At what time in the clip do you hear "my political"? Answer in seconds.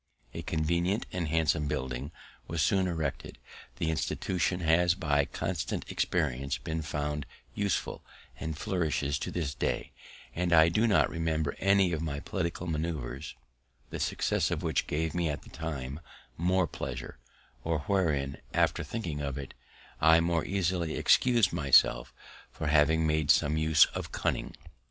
12.01-12.65